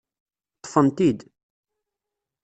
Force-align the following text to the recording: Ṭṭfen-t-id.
Ṭṭfen-t-id. 0.59 1.19